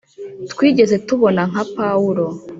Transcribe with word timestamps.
twigeze 0.51 0.95
tubona 1.07 1.41
nka 1.51 1.63
pawulo. 1.75 2.25